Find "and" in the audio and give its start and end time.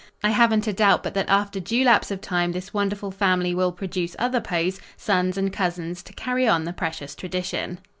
5.37-5.53